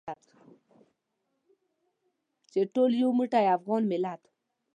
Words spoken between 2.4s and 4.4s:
چې ټول یو موټی افغان ملت.